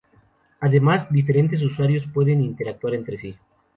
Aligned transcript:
Además, 0.59 1.11
diferentes 1.11 1.61
usuarios 1.61 2.07
pueden 2.07 2.41
interactuar 2.41 2.95
entre 2.95 3.19
sí. 3.19 3.37